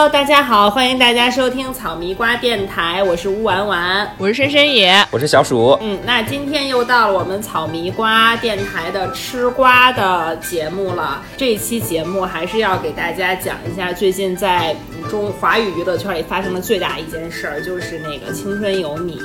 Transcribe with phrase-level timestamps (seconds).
[0.00, 5.78] Hello，大家好，欢迎大家收听草迷瓜电台，我是乌丸丸，我是深深野，我是小鼠。
[5.82, 11.22] 嗯，那今天又到了我们草迷瓜电台的吃瓜的节目了。
[11.36, 14.74] 这一期节目还是要给大家讲一下最近在
[15.10, 19.18] 中华语娱乐圈里发生的最大一件事儿，就是那个《青春有你》。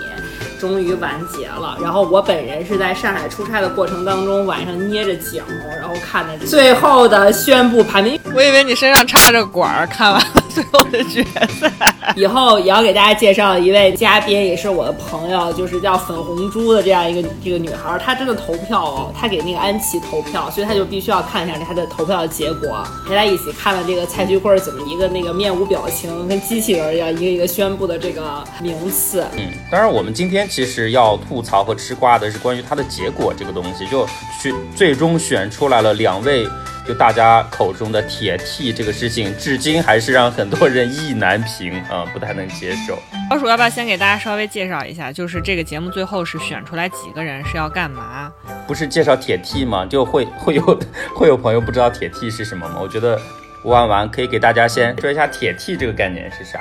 [0.59, 5.41] 终于完结了，然后我本人是在上海出差的过程当中，晚上捏着脚，
[5.79, 8.19] 然后看着最后的宣布排名。
[8.33, 11.21] 我以为你身上插着管儿，看完了最后的决
[11.59, 11.71] 赛。
[12.15, 29.25] 以后也要给大家介绍一位嘉宾，也是我的朋友，就是叫粉红猪的这样一个这个女孩，她真的投票哦，她给那个安琪投票，所以她就必须要看一下她的投票结果，陪她一起看了这个蔡徐坤怎么一个那个面无表情，跟机器人一样，一个一个宣布的这个名次。
[29.35, 34.07] 嗯，当然我们今天其实要吐槽和吃瓜的是关于它的结果这个东西，就
[34.41, 36.47] 选最终选出来了两位。
[36.87, 42.97] 就大家口中的铁 T 这个事情，至今还是让很多人意难平啊，不太能接受。
[43.31, 48.31] 老鼠要不要先给大家稍微介绍一下，就是这个节目最后是选出来几个人是要干嘛？
[48.67, 49.85] 不是介绍铁 T 吗？
[49.85, 50.79] 就会 会有
[51.15, 52.79] 会有朋友不知道铁 T 是什么吗？
[52.81, 53.19] 我觉得
[53.63, 56.59] 玩完可以给大家先说一下铁 T 这个概念是啥。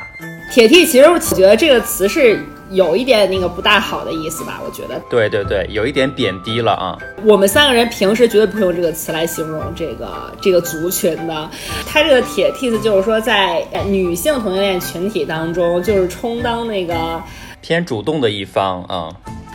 [0.55, 2.39] 铁 T 其实我觉得这个词是。
[2.71, 5.01] 有一点那个不大好的意思吧，我觉得。
[5.09, 6.99] 对对对，有一点贬低了啊。
[7.23, 10.09] 我们三个人平时绝对不会用这个词来形容这个
[10.41, 11.49] 这个族群的。
[11.87, 17.23] 他这个铁 T 子就是说，在女性同性恋群体当中，就是充当那个
[17.61, 19.11] 偏主动的一方啊。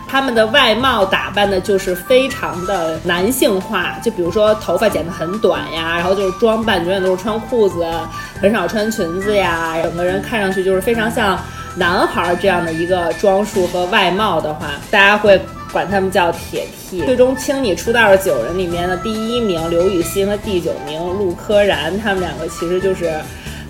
[0.07, 7.85] 他们的外貌打扮的就是非常的男性化，就比如说头发剪得很短呀，然后就是装扮永远都是穿裤子，
[8.41, 11.39] 很少穿裙子呀，整个人看上去就是非常像。
[11.75, 15.39] 男孩这样的一个装束和外貌的话，大家会
[15.71, 17.03] 管他们叫铁 T。
[17.05, 23.13] 最终清你出道的九人里面的第一名刘雨昕和第九名陆柯燃，他们两个其实就是。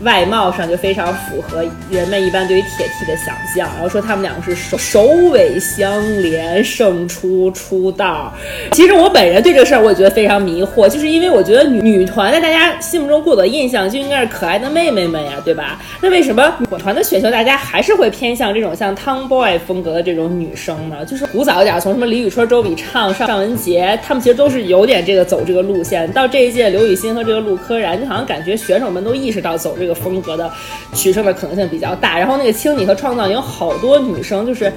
[0.01, 8.33] 外貌上就非常符合人们一般对于铁 T 的想象，然后说他们两个是首首尾相连，胜出出道。
[8.71, 15.81] 其实我本人对这个事儿我也觉得非常迷惑，就是因为我觉得女女团在大家心目中固有的印象就应该是可爱的妹妹们呀，对吧？
[16.01, 21.05] 那为什么女团的选秀大家还是会偏向这种像 Tomboy 风格的这种女生呢？
[21.05, 26.09] 就是古早一点，从什么李宇春、周笔畅、尚雯婕，他们其实都是有点这个走这个路线。
[26.13, 29.88] 到这一届刘雨昕和这个陆柯燃，就好像感觉选手们都意识到走这个。
[29.89, 30.49] 个风格的
[30.93, 34.71] 取胜的可能性比较大，然后那个青你和创造有好多女生就是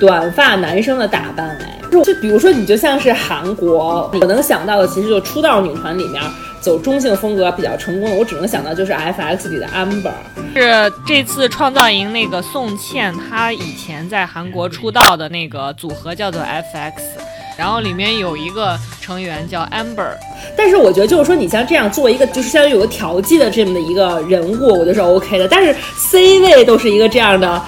[0.00, 6.20] 短发男生的打扮，哎，就比如说你就像是韩国，我能想到的其实就出道女团里面
[6.60, 10.10] 走中性风格比较成功的，我只能想到就是 F X 里的 Amber，
[10.54, 17.02] 是这次创造营那个宋茜，她以前在韩国出道的那个组合叫做 F X。
[17.56, 20.12] 然后里面有一个成员叫 Amber，
[20.56, 25.48] 但是我觉得就是说你像这样做一个就是相当于有个调剂的这么的一个人物，我觉得是 OK 的。
[25.48, 27.62] 但是 C 位都是一个这样的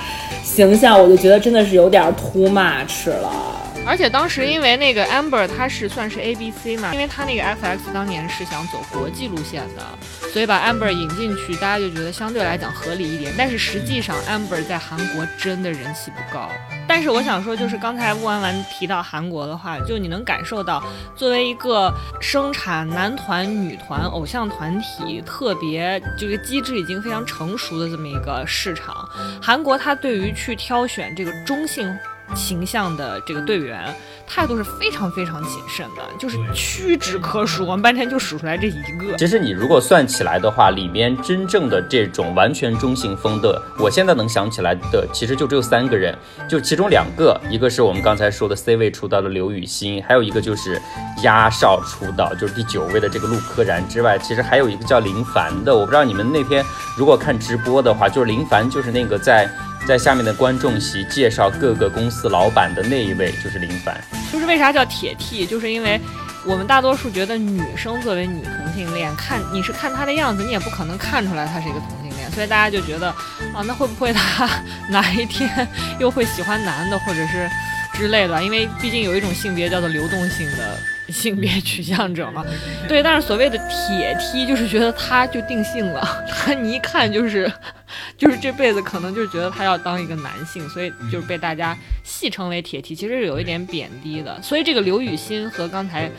[0.45, 3.58] 形象，我就觉得真的是有点 too much 了。
[3.89, 9.83] 而且当时因为那个 Amber 他是算是 A B C 嘛，因为他那个 F X 当年是想走国际路线的，
[10.31, 13.33] 所以把 Amber 引进去，大家就觉得相对来讲合理一点。
[13.39, 16.51] 但是实际上 Amber 在韩国真的人气不高。
[16.87, 20.85] 但是我想说，就是刚才乌完完提到韩国的话，就你能感受到，
[21.17, 29.09] 作为一个生产男团、女团、偶像团体特别这个机制已经非常成熟的这么一个市场，
[29.41, 31.97] 韩国它对于去挑选这个中性。
[32.35, 33.95] 形象的这个队员
[34.27, 39.17] 态度是非常非常谨慎的，就是屈指可数，我们半天就数出来这一个。
[39.17, 46.17] 其实你如果算起来的话，里面真正的这种完全中性风的，我现在能想起来的，其实就只有三个人，
[46.49, 50.81] 就其中两个，一个是我们刚才说的 C 位出道的刘雨昕，还有一个就是
[51.23, 56.63] 压哨出道，就是第九位的这个陆柯燃之外，其实还有一个叫林凡的，我不知道你们那天
[56.97, 59.49] 如果看直播的话，就是林凡就是那个在。
[59.89, 63.99] 在下面的观众席介绍各个公司老板的那一位就是林凡，
[64.31, 65.99] 就是为啥叫铁 T，就是因为
[66.45, 73.09] 我们大多数觉得女生作为女同性恋，看你是看她的样子，你也不可能看出来她是一个同性恋，所以大家就觉得
[73.55, 74.47] 啊，那会不会她
[74.93, 75.67] 哪一天
[75.99, 77.49] 又会喜欢男的，或者是
[77.99, 78.43] 之类的？
[78.43, 80.79] 因为毕竟有一种性别叫做流动性的。
[81.09, 82.45] 性别取向者嘛，
[82.87, 87.51] 对，但是所谓的铁梯就是觉得他就定性了，他你一看就是，
[88.19, 91.75] 就是这辈子可能就是觉得他要当一个男性，所以就是被大家
[92.05, 94.39] 戏称为铁梯，其实是有一点贬低的。
[94.43, 96.11] 所以这个刘雨欣和刚才。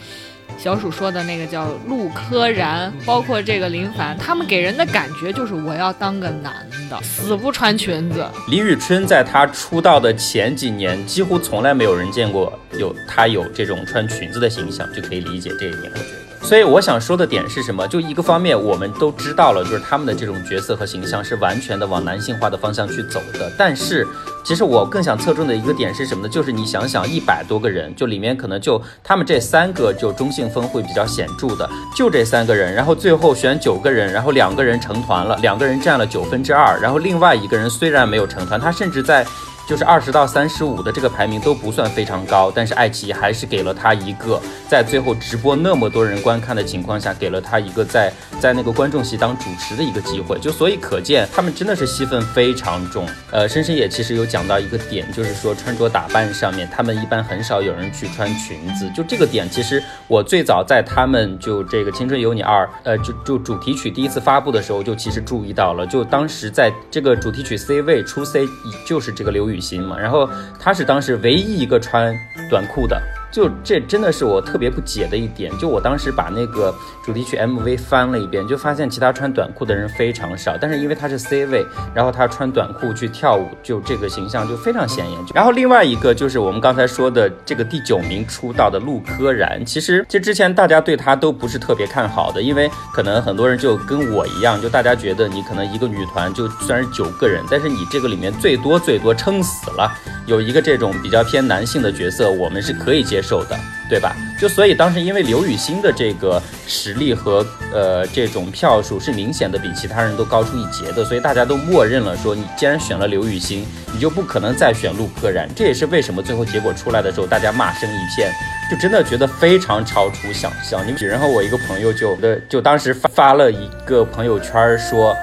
[0.58, 8.26] 小鼠说的那个叫陆柯燃，包括这个林凡，他们给人的感觉就是我要当个男的，死不穿裙子。
[8.50, 16.46] 李宇春在她出道的前几年，几乎从来没有人见过有她有这种穿裙子的形象，就可以理解这一点，我觉得。
[16.46, 17.88] 所以我想说的点是什么？
[17.88, 23.52] 就一个方面，我们都知道了，就是他们的这种角色和形象是完全的往男性化的方向去走的。
[23.58, 24.08] 但是，
[24.50, 26.28] 其实我更想侧重的一个点是什么呢？
[26.28, 39.24] 就是你想想，一百多个人，就里面可能就他们这三个就中性风会比较显著的，就这三个人，然后最后选九个人，然后两个人成团了，两个人占了九分之二，然后另外一个人虽然没有成团，他甚至在。
[39.70, 50.40] 就是二十到三十五的这个排名都不算非常高，但是爱奇艺还是给了他一个在最后直播那么多人观看的情况下，给了他一个在在那个观众席当主持的一个机会。
[50.40, 53.08] 就所以可见他们真的是戏份非常重。
[53.30, 58.90] 呃，深深也其实有讲到一个点，就是说穿着打扮上面，他们一般很少有人去穿裙子。
[58.96, 68.48] 就这个点，其实我最早在他们就这个《青春有你二》呃就就主题曲第一次发布的时候，就其实注意到了，就当时在这个主题曲 C 位出 C
[68.84, 70.30] 就是这个刘宇心嘛，然后
[70.60, 72.16] 他是当时唯一一个穿
[72.50, 73.02] 短裤的。
[73.32, 76.74] 就这真的是我特别不解的一点，就我当时把那个
[77.06, 85.20] 主题曲 MV 翻了一遍，就发现其他穿短裤的人非常少，但是因为他是 C 位，然后他穿短裤去跳舞，就这个形象就非常显眼。
[85.34, 99.92] 然后另外一个就是我们刚才说的这个第九名出道的陆柯燃，其实这之前大家对他都不是特别看好的，因为可能很多人就跟我一样，就大家觉得你可能一个女团就虽然是九个人，但是你这个里面最多最多撑死了
[100.26, 103.19] 有一个这种比较偏男性的角色，我们是可以接。
[103.20, 104.16] 接受的，对吧？
[104.40, 115.50] 就所以当时因为刘雨欣的这个实力和呃这种票数是明显的比其他人都高出一截的，所以大家都默认了说，你既然选了刘雨欣，你就不可能再选陆柯燃。
[115.54, 118.32] 这也是为什么最后结果出来的时候，大家骂声一片，
[118.72, 120.82] 就真的觉得非常超出想象。
[120.88, 125.14] 你然后我一个朋友就的 就当时发发了一个朋友圈说，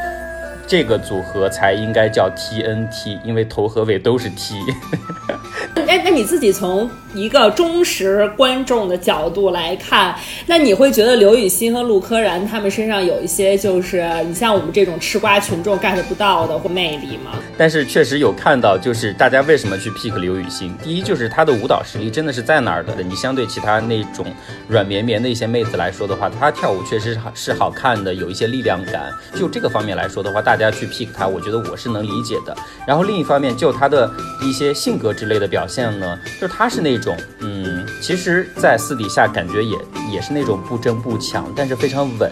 [0.66, 4.54] 这个组合才应该叫 TNT，因为头和尾都是 T。
[5.86, 10.14] 哎，那你自己从一个忠实观众的角度来看，
[10.46, 17.32] 那你会觉得刘雨欣和陆柯燃他们身上有一些就是你像我们这种吃瓜群众 get 不到的或魅力吗？
[17.56, 20.76] 但是确实有看到，就是大家为什么去 pick 刘雨欣？
[20.82, 23.02] 第一就是她的舞蹈实力真的是在哪儿的？
[23.02, 24.26] 你相对其他那种
[24.66, 29.12] 软绵绵的一些妹子来说的话，她跳舞确实是好是好看的，有一些力量感。
[29.34, 32.56] 就这个方面来说的话，大大家去 pick 她，我觉得我是能理解的。
[32.86, 34.10] 然后另一方面，就她的
[34.42, 35.86] 一些性格之类的表现。
[35.96, 39.78] 呢，就他是那种，嗯，其实，在私底下感觉也
[40.12, 42.30] 也是那种不争不抢，但是非常稳。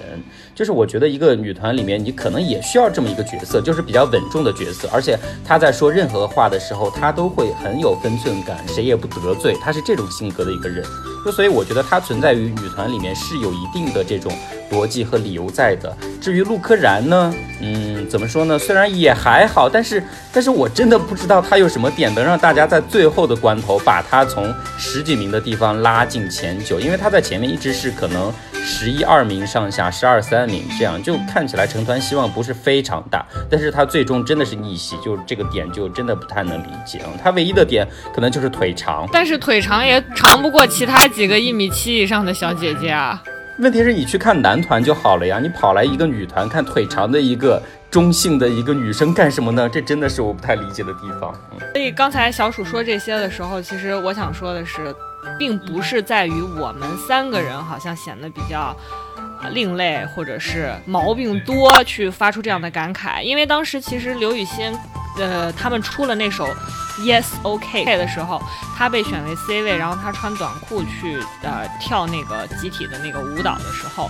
[0.54, 4.88] 就是我觉得一个女团里面，你可能也需要这么一个角色，就是比较稳重的角色。
[4.92, 9.56] 而且她在说任何话的时候，她都会很有分寸感，谁也不得罪。
[9.60, 10.84] 她是这种性格的一个人，
[11.24, 14.32] 就所以我觉得她存在于女团里面是有一定的这种
[14.70, 15.96] 逻辑和理由在的。
[16.20, 18.58] 至于陆柯燃呢，嗯，怎么说呢？
[18.58, 33.24] 虽然也还好，但是，但是我真的不知道他有什么点能让大家在最后的关头把他从十几名的地方拉进前九，因为他在前面一直是可能十一二名上下，十二三名这样，就看起来成团希望不是非常大。
[33.50, 37.02] 但是他最终真的是逆袭，就这个点就真的不太能理解。
[37.22, 43.22] 他唯一的点可能就是腿长，但是腿长也长不过其他几个一米七以上的小姐姐啊。
[43.58, 49.68] 问题是你去看男团就好了呀，你跑来一个女团看腿长的一个中性的一个女生干什么呢？
[49.68, 51.32] 这真的是我不太理解的地方。
[51.72, 54.92] 所以刚才小鼠说这些的时候，其实我想说的是，
[55.38, 58.76] 并不是在于我们三个人好像显得比较
[59.50, 64.76] 另类或者是毛病多去发出这样的感慨，因为当时其实刘雨欣，
[65.18, 66.48] 呃，他们出了那首。
[67.00, 68.40] Yes, OK 的时候，
[68.76, 74.08] 他被选为 C 位，然后他穿短裤去呃跳那个集体的那个舞蹈的时候。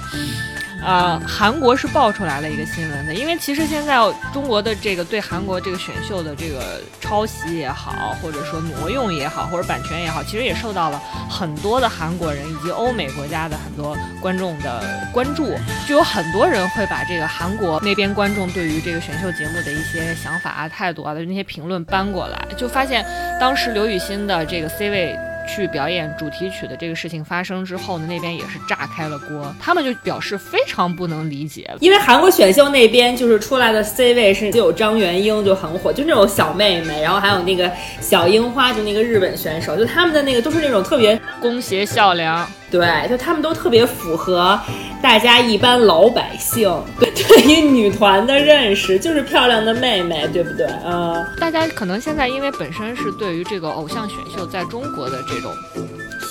[0.83, 3.97] 呃，韩国是爆出来了一个新闻的，因为其实现在
[4.33, 11.00] 中国的这个对韩国这个选秀的这个抄袭也好，或者说挪用也好，或者版权也好，其实也受到了
[11.31, 15.54] 很多的韩国人以及欧美国家的很多观众的关注，
[15.88, 23.04] 就有很多人会把这个韩国那边观众对于这个选秀节目的一些想法啊、态度啊的那些评论搬过来，就发现
[23.40, 25.19] 当时刘雨欣的这个 C 位。
[25.46, 37.70] 去表演主题曲的这个事情发生之后呢，那边也是炸开了锅，他们就表示非常不能理解，因为韩国选秀那边就是出来的 C 位是就有张元英就很火，就那种小妹妹，然后还有那个
[38.00, 42.48] 小樱花，就那个日本选手，就他们的那个都是那种特别弓邪孝良。
[42.75, 44.59] 对，就他们都特别符合
[45.00, 50.66] 大家一般老百姓对对于女团的认识，就是漂亮的妹妹，对不对？
[50.85, 55.52] 嗯，大家可能现在因为本身是对于这个偶像选秀在中国的这种。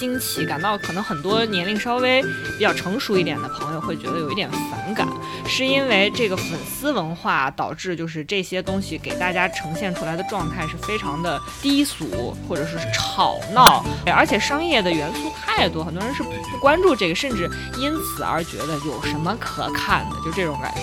[0.03, 2.22] 新奇，感到可能很多年龄稍微
[2.57, 5.07] 比较成熟一点的朋友会觉得有一点反感，
[5.48, 16.29] 是因为这个粉丝文化导致就是这些东西给大家呈现出来的状态是非常的低俗，或者是吵闹，而且商业的元素太多，很多人是不
[16.60, 20.81] 关注这个，甚至因此而觉得有什么可看的，就这种感觉。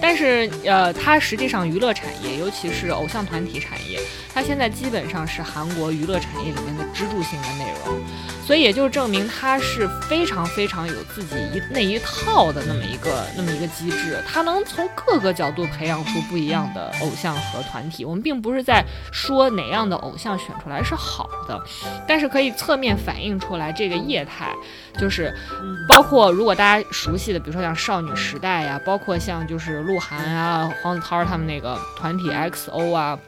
[0.00, 4.00] 但是，呃，它实际上娱乐产业，尤其是偶像团体产业，
[4.34, 8.00] 它现在基本上是韩国娱乐产业里面的支柱性的内容。
[8.46, 18.04] 所以也就证明它是非常非常有自己一那一套的那么一个那么一个机制，它能从各个角度培养出不一样的偶像和团体。
[18.04, 21.62] 我们并不是在说哪样的偶像选出来是好的，
[22.08, 24.52] 但是可以侧面反映出来这个业态，
[24.98, 25.32] 就是
[25.86, 33.18] 包括如果大家熟悉的，比如说像少女时代呀，包括像就是鹿晗啊、黄子韬他们那个团体 XO 啊，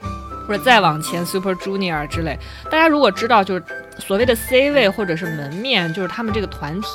[0.47, 2.39] 或者再往前 Super Junior 之类，
[2.71, 3.65] 大家如果知道就是。
[3.99, 6.89] 所谓的 C 位或者是门面，就是他们这个团体，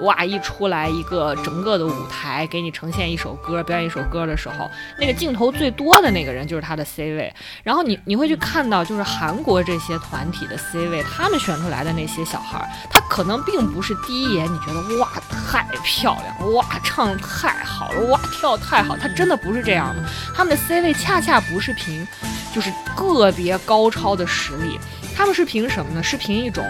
[0.00, 7.32] 哇，一出来一个整个的舞台，给你呈现一首歌，表演一首歌的时候，那个镜头最多的那个人就是他的 C 位。
[7.62, 15.08] 然后你你会去看到，就是韩国这些团体的 C 位，他们选出来的那些小孩，他可能并不是第一眼你觉得哇
[15.50, 20.02] 太漂亮，哇唱太好了，哇跳太好，他真的不是这样的。
[20.34, 22.06] 他们的 C 位恰恰不是凭
[22.54, 24.78] 就是个别高超的实力。
[25.18, 26.00] 他们是凭什么呢？
[26.00, 26.64] 是凭一种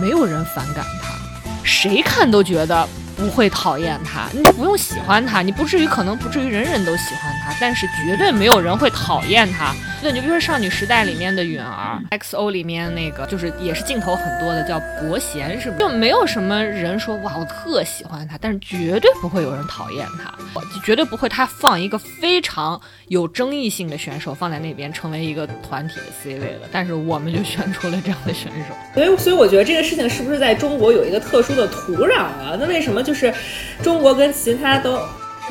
[0.00, 1.10] 没有人反感他，
[1.64, 2.88] 谁看都觉得
[3.20, 4.26] 不会讨厌他。
[4.32, 9.74] 你不用喜欢他，你不至于可能不至于人人都喜欢他，但是绝对没有人会讨厌他。
[10.00, 15.80] 对，你就比如说少女时代里面的允儿，XO 里面那个就是也是镜头很多的叫伯贤，是不是？
[15.80, 20.32] 就没有什么人说哇我特喜欢他，但是绝对不会有人讨厌他，
[20.82, 22.80] 绝对不会他放一个非常。
[23.10, 26.68] 有争议性的选手放在那边，成为一个团体的 C 位了。
[26.70, 28.74] 但是我们就选出了这样的选手。
[28.94, 32.56] 所以，所以我觉得这个事情是不是在中国有一个特殊的土壤啊？
[32.56, 33.32] 那为什么就是
[33.82, 35.00] 中国跟其他都？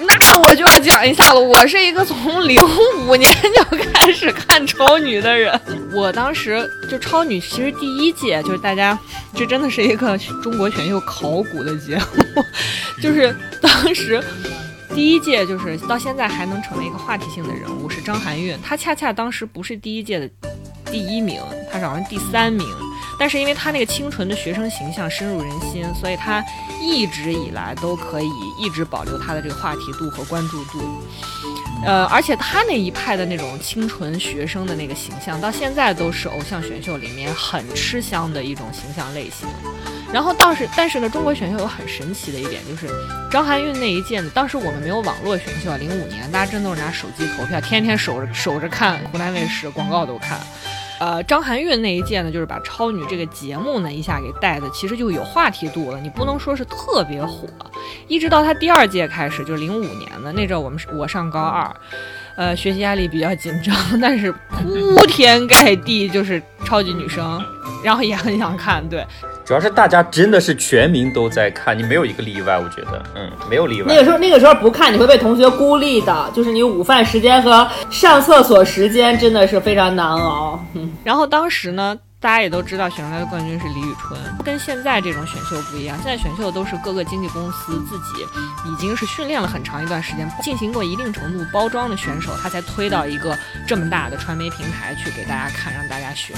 [0.02, 1.40] 那我就要讲一下了。
[1.40, 2.58] 我是一个从零
[3.06, 5.60] 五年就开始看超女的人。
[5.94, 8.98] 我当时就超女，其实第一届就是大家，
[9.36, 12.44] 这真的是一个中国选秀考古的节目，
[13.04, 14.24] 就是当时。
[14.96, 20.28] 第一届就是到现在还能成为一个话题性的人物是张含韵，她恰恰当时不是第一届的
[20.92, 21.40] 第一名，
[21.72, 22.68] 她好像第三名，
[23.20, 26.44] 但是因为他那个清纯的学生形象深入人心，所以他
[26.82, 30.80] 一直以来都可以一直保留他的这个话题度和关注度。
[31.86, 39.48] 呃，而且他那一派的那种清纯学生的那个形象，到现在都是偶像选秀里面很吃香的一种形象类型。
[40.12, 42.90] 然后倒是，但是呢，中国选秀有很神奇的一点，就是
[43.32, 50.40] 张含韵那一届呢，当时我们没有网络选秀啊，零五年大家真都是拿手机投票，天天守着守着看湖南卫视广告都看。
[51.00, 57.48] 呃，张含韵那一届呢，就是把超女这个节目呢一下给带的，其实就有话题度了，你不能说是特别火。
[58.08, 61.74] 一直到她第二届开始，就是零五年的那阵，我们我上高二，
[62.36, 67.42] 呃，学习压力比较紧张，但是铺天盖地就是超级女生，
[67.84, 69.06] 然后也很想看，对。
[69.50, 73.88] 主要是大家真的是全民都在看，你没有一个例外，我觉得，嗯，没有例外。
[73.88, 80.64] 那个时候，那个时候不看你会被同学孤立的，就是你午饭时间和上厕所时间真的是非常难熬。
[80.76, 88.24] 嗯然后当时呢，大家也都知道选出来的冠军是李宇春，跟现在这种选秀不一样，现在选秀都是各个经纪公司自己
[88.72, 93.36] 已经是训练了很长一段时间，进行过一定程度包装的选手，他才推到一个
[93.68, 96.36] 这么大的传媒平台去给大家看，让大家选。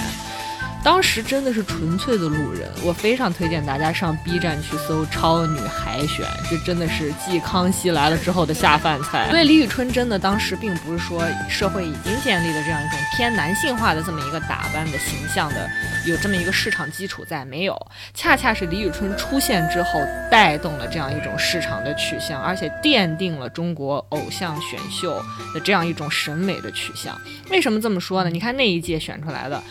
[0.83, 9.29] 当时真的是纯粹的路人，我非常推荐大家上 B 站去搜“超女海选”，这真的是继《康熙来了》之后的下饭菜。
[9.29, 15.69] 所以李宇春真的当时并不是说社会已经建立了这样一种偏男性化的这么一个打扮的形象的，
[16.07, 25.23] 有这么一个市场基础在，没有，恰恰是李宇春出现之后带动了这样一种市场的取向，而且奠定了中国偶像选秀
[25.53, 27.15] 的这样一种审美的取向。
[27.51, 28.31] 为什么这么说呢？
[28.31, 29.61] 你看那一届选出来的。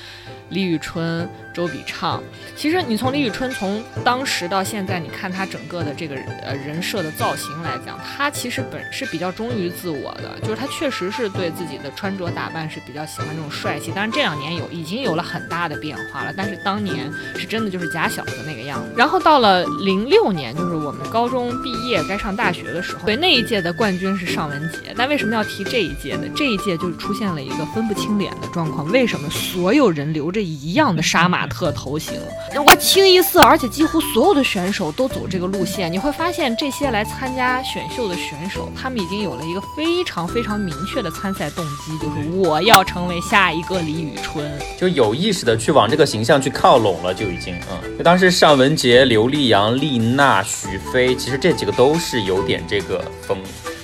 [0.50, 2.22] 李宇春、们周笔畅，
[2.56, 13.90] 其实你从李宇春从当时到现在，你看她整个的这个呃人设的造型来讲，她其实本是比较忠于自我的，就是她确实是对自己的穿着打扮是比较喜欢这种帅气。
[13.90, 18.92] 当然这两年有已经有了很大的变化了，但是当年是真的就是假小子那个样子。
[18.96, 24.92] 然后到了零六年，就是我们高中毕业该上大学的时候，对那一届的冠军是尚雯婕。
[24.96, 26.28] 但为什么要提这一届呢？
[26.36, 28.86] 这一届就是出现了一个分不清脸的状况。
[28.92, 30.40] 为什么所有人留着？
[30.50, 32.20] 一样的杀马特头型，
[32.66, 35.92] 我清一色，而且几乎所有的选手都走这个路线。
[35.92, 53.38] 你会发现，这些来参加选秀的选手，他们已经有了一个非常非常明确的参赛动机，就是我要成为下一个李宇春，就有意识的去往这个形象去靠拢了，就已经，嗯，就当时尚雯婕、刘力扬、丽娜、许飞，其实这几个都是有点这个风。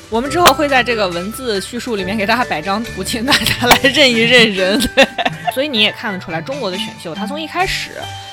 [0.09, 4.81] 我们之后会在这个文字叙述里面给大家摆张图，请大家来认一认人。
[4.95, 5.05] 对，
[5.57, 7.93] 所以你也看得出来，中国的选秀，它从一开始。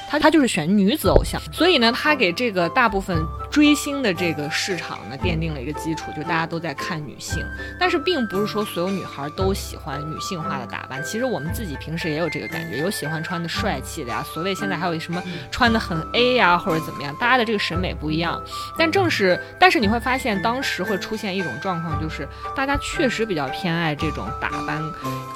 [0.09, 3.17] 它它就是选女子偶像，所以呢，它给这个大部分
[3.53, 7.41] 追星的这个市场呢奠定了一个基础，就大家都在看女性。
[7.79, 18.41] 但是并不是说所有女孩都喜欢女性化的打扮，其实我们自己平时也有这个感觉，有喜欢穿的帅气的呀，所谓现在还有什么穿的很 A 呀或者怎么样，大家的这个审美不一样。
[18.77, 24.83] 但正是，但是你会发现当时会出现一种状况，就是大家确实比较偏爱这种打扮，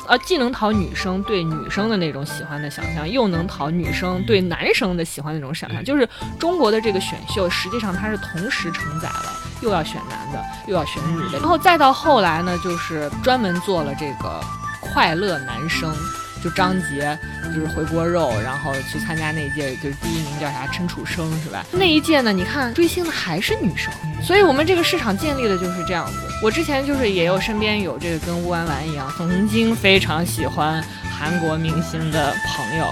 [0.08, 4.58] 呃，既能讨女生对女生的那种喜欢的想象，又能讨女生对男。
[4.58, 6.10] 男生的喜欢那种想象，就是
[6.40, 14.40] 中国的这个选秀，实际上它是同时承载了又要选男的，又要选女的，然后再到后来呢，就是专门做了这个
[14.80, 15.96] 快乐男生，
[16.44, 21.66] 就张杰就是回锅肉，然后去参加那一届，就是第一名叫啥陈楚生是吧？
[21.72, 26.20] 那一届呢，你看追星的还是女生，所以我们这个市场建立的就是这样子。
[26.44, 32.86] 我之前就是也有身边有这个跟乌安丸一样，曾经非常喜欢韩国明星的朋友。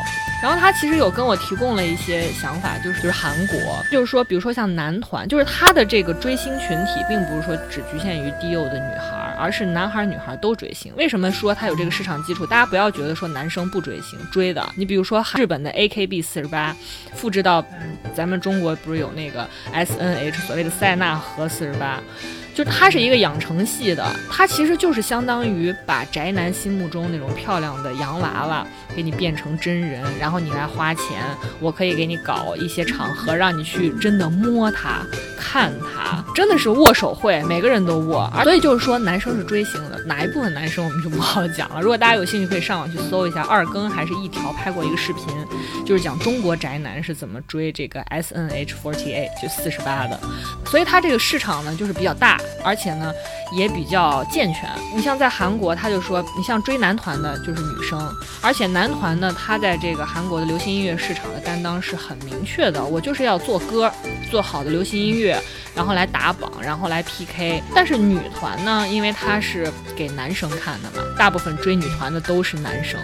[0.44, 3.58] 然后他其实有跟我提供了一些想法，就是就是韩国，
[3.90, 10.94] 就是说，比如说像男团，就是他的这个追星群体，并不是说只局限于低幼的女孩，而是男孩女孩都追星。
[10.96, 12.46] 为什么说他有这个市场基础？
[12.46, 14.64] 大家不要觉得说男生不追星，追的。
[14.76, 16.76] 你比如说日本的 AKB 四十八，
[17.14, 17.66] 复制到
[18.14, 22.00] 咱们中国，不是有那个 SNH 所谓的塞纳河四十八。
[22.56, 31.22] 就它是一个养成系的，它其实就是相当于把宅男心目中那种漂亮的洋娃娃给你变成真人，然后你来花钱，
[31.60, 35.02] 我可以给你搞一些场合，让你去真的摸它、
[35.38, 38.32] 看它，真的是握手会，每个人都握。
[38.44, 41.82] 所以就是说，男生是追星的，哪一部分男生我们就不好讲了。
[41.82, 45.26] 如果大家有兴趣，可以上网去搜一下，二更还是一条拍过一个视频，
[45.86, 50.18] 就是讲中国宅男是怎么追这个 S N H forty eight 就四十八的。
[50.66, 52.40] 所以它这个市场呢，就是比较大。
[52.64, 53.14] 而且呢，
[53.56, 54.70] 也比较健全。
[54.94, 58.14] 你像在韩国，他就说，你像追男团的，就是女生。
[58.42, 63.92] 而且男团呢，他在这个韩国的流行音乐市场的担当是很明确的，我就是要做歌，
[64.30, 65.40] 做好的流行音乐，
[65.76, 67.64] 然后来打榜，然后来 PK。
[67.74, 73.00] 但是女团呢，因为它是给男生看的嘛，大部分追女团的都是男生。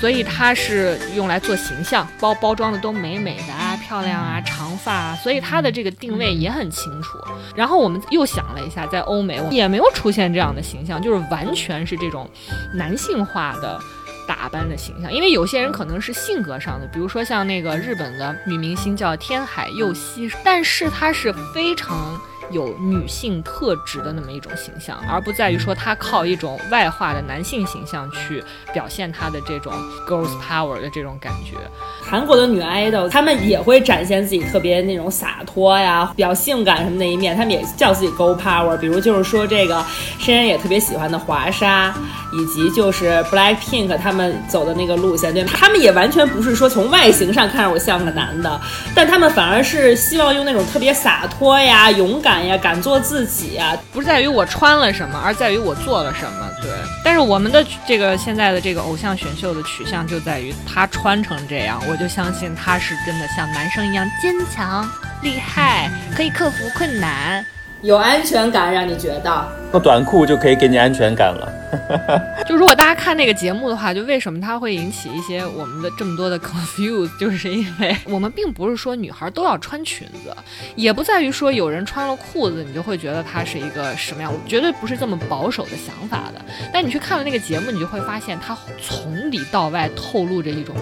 [0.00, 7.18] 所以它是用来做形象，包包装的都美美的啊，漂亮啊，长发啊，所以她的这个定位也很清楚。
[7.54, 12.28] 然后我们又想了一下，在欧美也没有出现这样的形象，就是完全是这种
[12.74, 13.78] 男性化的
[14.26, 15.12] 打扮的形象。
[15.12, 22.18] 因为有些人可能是性格上的，比如说像那个日本的女明星叫天海佑希，但是她是非常。
[22.52, 29.72] 有女性特质的那么一种形象，而不在于说她靠一种外化的男性形象去表现她的这种
[30.06, 31.56] girls power 的这种感觉。
[32.04, 38.76] 韩国的女 idol，她们也会展现自己特别那种洒脱呀、比较性感什么那一面，她们也叫自己 girl power。
[38.76, 39.84] 比如就是说这个
[40.18, 41.94] 深深也特别喜欢的华莎，
[42.32, 48.60] 以及就是 Black Pink 他们走的那个路线，对，他们也完全不是说从外形上看着我像个男的，
[48.94, 52.41] 但他们反而是希望用那种特别洒脱呀、勇敢。
[52.46, 56.50] 呀，敢做自己呀，不是在于我穿了什么，而在于我做了什么。
[56.60, 56.70] 对，
[57.04, 64.88] 但是我们的这个现在的这个偶像选秀的取向就在于他穿成这样，我就相信他是真的像男生一样坚强、
[65.22, 67.44] 厉害，可以克服困难。
[67.82, 71.52] 有安全感，让你觉得那短裤就可以给你安全感了。
[72.46, 80.32] 就如果大家看那个节目的话，就为什么它会引起一些我们的这么多的 confuse，就是因为我们并不是说女孩都要穿裙子，
[80.76, 86.40] 也不在于说有人穿了裤子你就会觉得她是一个什么样，我绝对不是这么保守的想法的。
[86.72, 90.76] 但你去看了那个节目，你就会发现它从里到外透露着一种。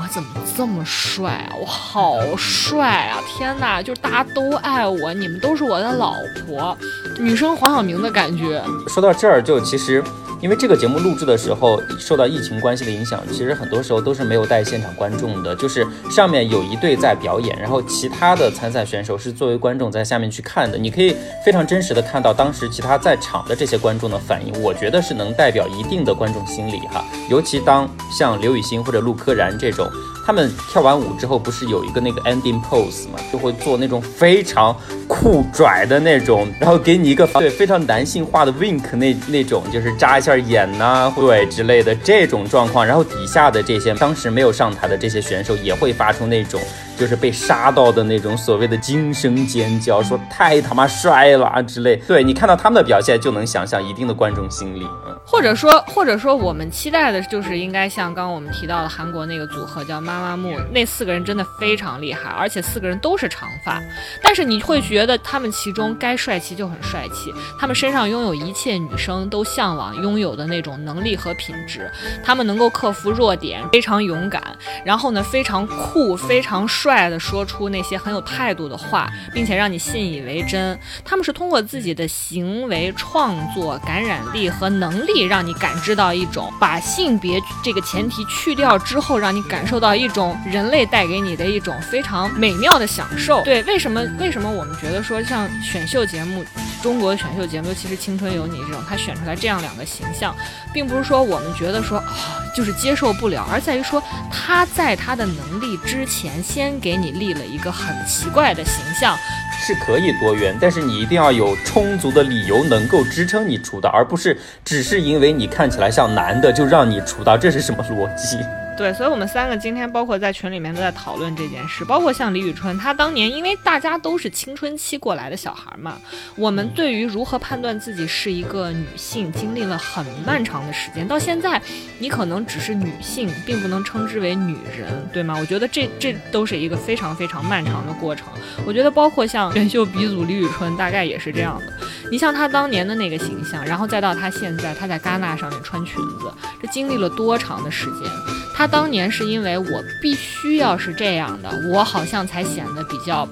[0.00, 1.52] 我怎么这么帅啊！
[1.60, 3.20] 我好帅啊！
[3.28, 6.14] 天哪，就是大家都爱我，你们都是我的老
[6.46, 6.74] 婆，
[7.18, 8.64] 女生黄晓明的感觉。
[8.88, 10.02] 说到这儿，就其实。
[10.40, 20.78] 因为这个节目录制的时候受到疫情关系的影响，其实很多时候都是没有带现场观众的，就是上面有一队在表演，然后其他的参赛选手是作为观众在下面去看的。
[20.78, 27.04] 你可以非常真实的看到当时其他在场的这些观众的反应，我觉得是能代表一定的观众心理哈。
[27.28, 29.90] 尤其当像刘雨欣或者陆柯燃这种
[30.26, 33.18] 他们跳完舞之后不是有一个那个 ending pose 嘛？
[33.32, 34.76] 就会做那种非常
[35.08, 42.86] 酷拽的那种，然后给你一个 对非常男性化的 wink 那那种，就是眨一下眼呐、对之类的这种状况。
[42.86, 46.60] 然后底下的这些当时没有上台的这些选手也会发出那种
[47.00, 51.96] 就是被杀到的那种所谓的惊声尖叫，说太他妈帅了啊之类。
[52.06, 54.86] 对你看到他们的表现，就能想象一定的观众心理。
[55.06, 63.80] 嗯，或者说，或者说，我们期待的就是应该像刚刚我们提到的韩国那个组合叫妈妈木，那四个人真的非常厉害，而且四个人都是长发。
[64.22, 71.90] 但是你会觉得他们其中该帅气就很帅气，他们身上拥有一切女生都向往拥有的那种能力和品质，
[72.22, 74.42] 他们能够克服弱点，非常勇敢，
[74.84, 80.76] 然后呢非常酷、非常帅快的说出那些很有态度的话，并且让你信以为真。
[81.04, 93.40] 他们是通过自己的行为、创作、感染力和能力，让你感知到一种把性别这个前提去掉之后，让你感受到一种人类带给你的一种非常美妙的享受。
[93.44, 96.44] 对，为什么为什么我们觉得说像选秀节目，
[96.82, 100.34] 中国选秀节目，尤其是《青春有你》这种，他选出来这样两个形象，
[100.74, 109.16] 并不是说我们觉得说啊、就是接受不了，而在于说他在他的能力之前，先给你立了一个很奇怪的形象，
[109.64, 118.38] 是可以多元，但是你一定要有充足的理由能够支撑你出道，而不是只是因为你看起来像男的就让你出道，这是什么逻辑？
[118.80, 125.98] 对，所以我们三个今天包括在群里面都在讨论这件事，包括像李宇春，她当年因为大家都是青春期过来的小孩嘛，
[126.34, 131.60] 我们对于如何判断自己是一个女性，经历了很漫长的时间，到现在
[131.98, 135.36] 你可能只是女性，并不能称之为女人，对吗？
[135.38, 138.28] 我觉得这这都是一个非常非常漫长的过程。
[138.64, 141.70] 我觉得包括像选秀鼻祖李宇春，大概也是这样的。
[142.10, 148.10] 你像她当年的那个形象，然后再到她现在，她在戛纳上面穿裙子，这经历了多长的时间？
[148.56, 153.28] 她当年是因为我必须要是这样的，我好像才显得比较。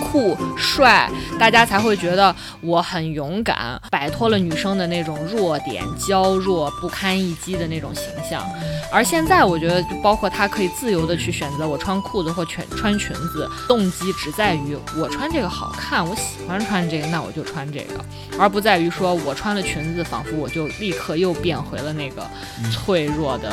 [0.00, 8.44] 酷帅，大家才会觉得我很勇敢，摆脱了女生的那种弱点、娇弱、不堪一击的那种形象。
[8.90, 18.04] 而现在，我觉得就包括她可以自由的去选择我穿裤子或全穿裙子，动机只在于我穿这个好看，我喜欢穿这个，那我就穿这个，
[18.38, 22.26] 而不在于说我穿了裙子，仿佛我就立刻又变回了那个
[22.70, 23.50] 脆弱的。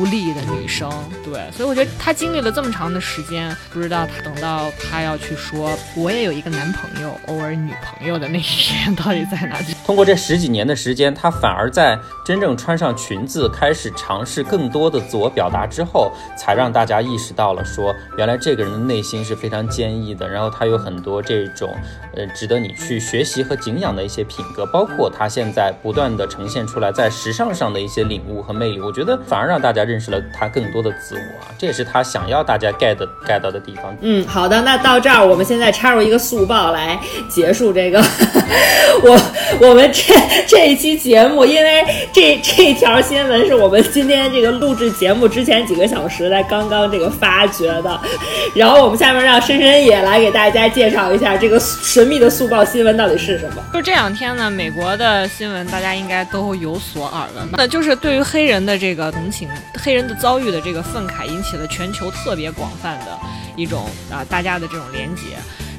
[0.00, 0.90] 独立的女生，
[1.22, 9.74] 对，所以我觉得她经历了这么长的时间，不知道她等到她要去说我也有一个男朋友，偶尔女朋友的那一天到底在哪里？
[9.90, 21.68] 通过这十几年的时间，她反而在真正穿上裙子，开始尝试更多的自我表达之后，才让大家意识到了说，原来这个人的内心是非常坚毅的，然后他有很多这种
[22.14, 33.92] 呃值得你去学习和敬仰的一些品格，包括他现在不断的呈现出来在时尚上的一些领悟和魅力，我觉得反而让大家认识了他更多的自我啊，这也是他想要大家 get get 到的地方。
[34.02, 36.96] 嗯，好的，那到这儿，我们现在插入一个速报来
[37.28, 38.00] 结束这个。
[39.02, 39.18] 我
[39.68, 40.14] 我们这
[40.46, 48.00] 这一期节目，因为这这条新闻是我们今天这个录制节目之前几个小时才刚刚这个发掘的，
[48.54, 53.62] 然后我们下面让深深也来给大家介绍一下这个神秘的速报新闻到底是什么。
[53.72, 57.56] 就这两天呢，美国的新闻大家应该都有所耳闻吧？
[57.58, 59.48] 那就是对于黑人的这个同情、
[59.82, 63.18] 黑人的遭遇的这个愤慨，引起了全球特别广泛的
[63.56, 65.22] 一种啊大家的这种连结。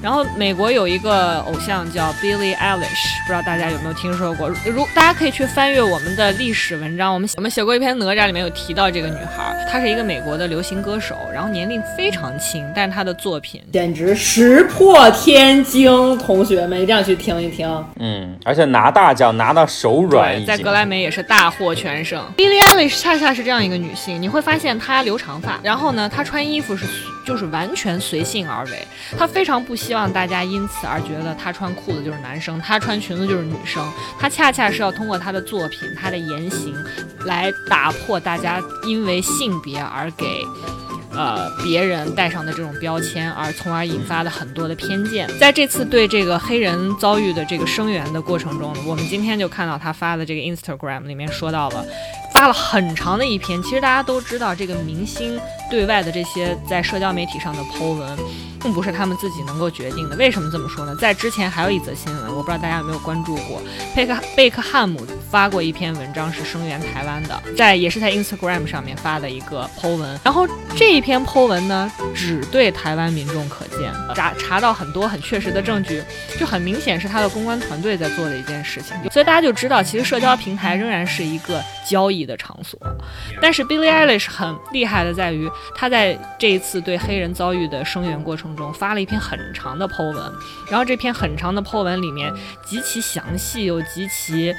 [0.02, 4.50] 然后美国有一个偶像叫 Billie Eilish，不知道大家有没有听说过？
[4.66, 17.86] 如大家可以去翻阅我们的历史文章，我们我们写过一篇哪吒，里面有提到这个女孩，她是一个美国的流行歌手，然后年龄非常轻，但是她的作品简直石破天惊，同学们一定要去听一听。
[18.00, 22.26] 嗯，而且拿大奖拿到手软在格莱美也是大获全胜。
[22.38, 26.86] Billie Eilish 恰恰是这样一个女性，你会发现她留长发，然后呢，她穿衣服是
[27.24, 28.88] 就是完全随性而为，
[29.18, 33.86] 她非常不希望大家因此而觉得他穿裤子就是男生，他穿裙子就是女生，
[34.18, 36.74] 他恰恰是要通过他的作品、他的言行
[37.26, 40.26] 来打破大家因为性别而给。
[41.14, 45.30] 呃，别人带上的这种标签，而从而引发的很多的偏见。
[45.38, 51.86] 在这次对这个黑人遭遇的这个声援的过程中，我们今天就看到他发的这个 Instagram 里面说到了，
[52.34, 53.62] 发了很长的一篇。
[53.62, 55.38] 其实大家都知道，这个明星
[55.72, 58.18] 对外的这些在社交媒体上的 po 文，
[58.62, 60.16] 并不是他们自己能够决定的。
[60.18, 60.94] 为什么这么说呢？
[60.98, 63.62] 在之前还有一则新闻，我不知道大家有没有关注过，
[63.96, 65.00] 贝克贝克汉姆
[65.32, 70.20] 发过一篇文章，是声援台湾的，在也是在 Instagram 上面发的一个 po 文。
[70.24, 76.04] 然后这一篇 po 文呢，只对台湾民众可见，查查到很多很确实的证据，
[76.38, 78.98] 就很明显是他的公关团队在做的一件事情。
[79.10, 82.78] 所以大家就知道，其实社交平台仍然是一个交易的场所。
[83.42, 90.34] 但是 Billie Eilish 很厉害的在于，他在这一次对黑人遭遇的声援过程中，发了一篇很长的 po 文。
[90.70, 94.54] 然后这篇很长的 po 文里面，极其详细又极其，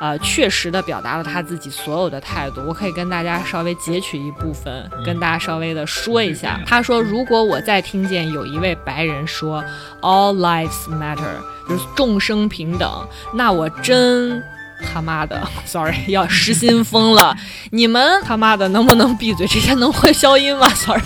[0.00, 2.60] 呃，确实的表达了他自己所有的态度。
[2.66, 6.60] 我可以跟大家稍微截取一部分，跟大家稍微的说一下。
[6.66, 9.62] 他说：“如果我再听见有一位白人说
[10.00, 14.42] ‘All lives matter’，就是众生平等，那我真。”
[14.82, 17.36] 他妈的， sorry， 要失心疯了！
[17.70, 19.46] 你们他妈的能不能闭嘴？
[19.46, 21.02] 这些能会消音吗？sorry，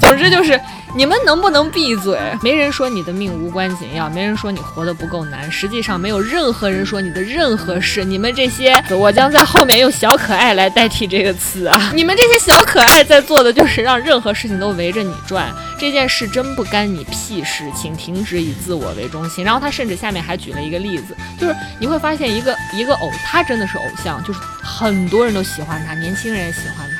[0.00, 0.60] 总之就是。
[0.96, 2.18] 你们能不能闭嘴？
[2.42, 5.50] 没人说你的命无关紧要，没人说你活得不够难。
[5.50, 8.04] 实际上，没有任何人说你的任何事。
[8.04, 11.90] 你们这些，我将在后面用“小可爱”来代替这个词啊！
[11.94, 15.48] 你们这些小可爱在做的就是让任何事情都围着你转。
[15.78, 19.44] 这件事真不干你屁事，请停止以自我为中心。
[19.44, 26.86] 然后他甚至下面还举了一个例子，就是你会发现一个一个偶，他真的是偶像，就是很多人都喜欢他，年轻人也喜欢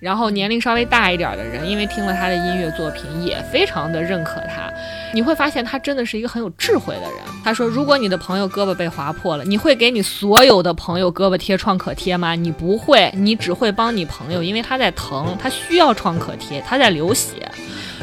[0.00, 4.72] 然后年龄稍微大一点的人，因为听了他的音乐作品，也非常的认可他。
[5.12, 7.18] 你会发现他真的是一个很有智慧的人。
[7.44, 12.34] 他说：“如果你的朋友胳膊被划破了，你会给你所有的朋友胳膊贴创可贴吗？
[12.34, 17.50] 你不会，你只会帮你朋友，因为他在疼，他需要创可贴，他在流血。”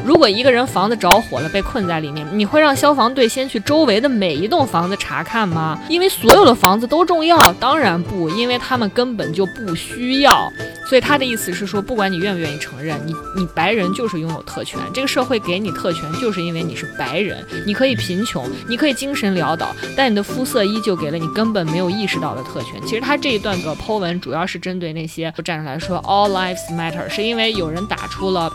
[0.03, 5.79] 如果一个人房子着火了，被困在里面，你会让消防队先去周围的每一栋房子查看吗？
[5.87, 10.51] 因为所有的房子都重要，当然不，因为他们根本就不需要。
[10.87, 17.43] 所以他的意思是说，不管你愿不愿意承认，你你白人就是拥有特权，这个社会给你特权，就是因为你是白人。
[17.65, 22.79] 你可以贫穷，你可以精神潦倒，但你的肤色依旧给了你根本没有意识到的特权。
[22.85, 28.51] 其实他这一段的 Po 文主要是针对那些站出来说 All lives matter，是因为有人打出了。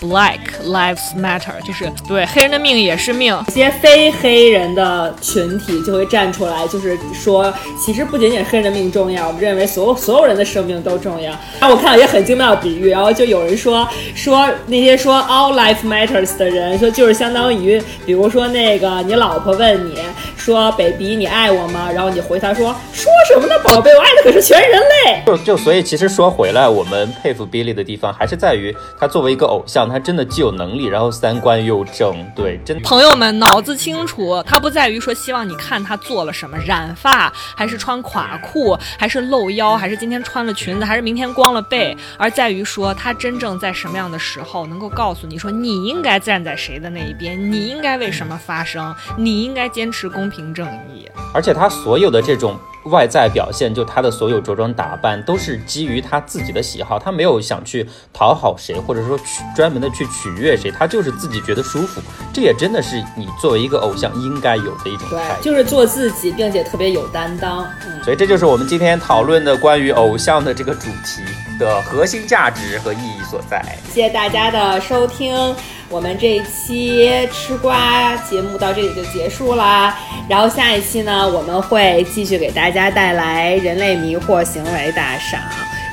[0.00, 3.36] Black lives matter，就是对黑人的命也是命。
[3.48, 7.52] 一些非黑人的群体就会站出来，就是说，
[7.84, 11.32] 其实不仅仅黑人的命重要，我们认为所有所有人的生命都重要。
[11.58, 19.98] 然后我看到一个很精妙的比喻，然后就有人说说那些说 all life matters 的人，说就是相当于，比如说那个你老婆问你
[20.36, 21.90] 说，baby 你爱我吗？
[21.92, 25.22] 然后你回答说说什么呢，宝贝，我爱的可是全人类。
[25.26, 29.87] 就就所以其实说回来，我们佩服 Billy 的地方还是在于他作为一个偶像。
[29.88, 34.42] 他真的既有能力，然后三观又正，对，真朋友们脑子清楚。
[34.44, 51.08] 他不在于说希望你看他做了什么，染发还是穿垮裤，还是露腰，还是今天穿了裙子，还是明天光了背，而在于说他真正在什么样的时候能够告诉你说你应该站在谁的那一边，你应该为什么发声，你应该坚持公平正义。
[51.32, 52.58] 而且他所有的这种。
[52.84, 62.00] 外在表现，就他的所有着装打扮都是基于他自己的喜好，他没有想去讨好谁，或者说去专门的去取悦谁，他就是自己觉得舒服。
[62.32, 67.64] 这也真的是你作为一个偶像应该有的一种态度，就是做自己，并且特别有担当。
[67.86, 71.22] 嗯，所以这就是我们今天讨论的关于偶像的这个主题
[71.58, 73.62] 的核心价值和意义所在。
[73.92, 75.54] 谢谢大家的收听。
[75.90, 85.40] 我们这一期吃瓜节目到这里就结束啦，然后下一期呢，我们会继续给大家带来人类迷惑行为大赏，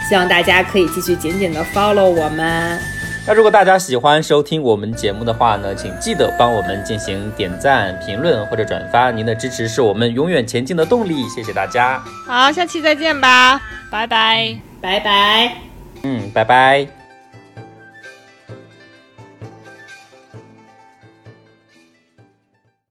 [0.09, 2.94] 希望大家可以继续紧紧的 follow 我们。
[3.27, 12.03] 那如果大家喜欢收听我们节目的话呢，请记得帮我们进行点赞、评论或者转发，您的支持是我们永远前进的动力，谢谢大家。
[12.27, 13.59] 好，下期再见吧，
[13.89, 15.55] 拜拜，拜拜，
[16.03, 16.94] 嗯，拜拜。